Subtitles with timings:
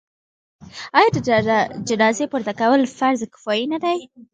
[0.97, 1.17] آیا د
[1.89, 3.99] جنازې پورته کول فرض کفایي نه دی؟